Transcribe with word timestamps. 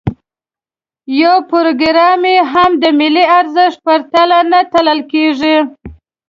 یو 1.21 1.35
پروګرام 1.51 2.21
یې 2.33 2.37
هم 2.51 2.71
د 2.83 2.83
ملي 2.99 3.25
ارزښت 3.39 3.77
په 3.85 3.93
تله 4.13 4.39
نه 4.51 4.59
تلل 4.73 4.99
کېږي. 5.11 5.57